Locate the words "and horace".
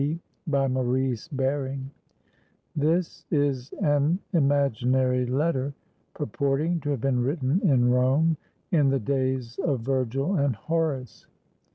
10.37-11.27